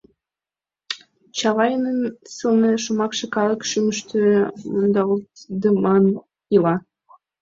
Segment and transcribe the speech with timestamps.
[1.37, 1.99] Чавайнын
[2.35, 4.19] сылне шомакше калык шӱмыштӧ
[4.73, 6.05] мондалтдымын
[6.55, 6.75] ила.